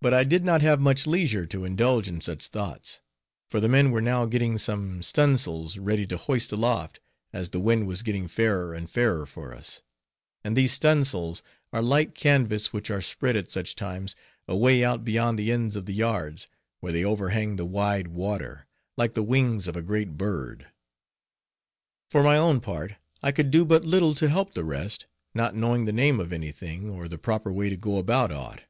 [0.00, 3.00] But I did not have much leisure to indulge in such thoughts;
[3.48, 6.98] for the men were now getting some stun' sails ready to hoist aloft,
[7.32, 9.82] as the wind was getting fairer and fairer for us;
[10.42, 14.16] and these stun' sails are light canvas which are spread at such times,
[14.48, 16.48] away out beyond the ends of the yards,
[16.80, 18.66] where they overhang the wide water,
[18.96, 20.66] like the wings of a great bird.
[22.10, 25.06] For my own part, I could do but little to help the rest,
[25.36, 28.62] not knowing the name of any thing, or the proper way to go about aught.